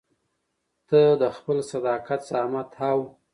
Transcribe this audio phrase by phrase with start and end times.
[0.87, 2.97] ته د خپل صداقت، زحمت او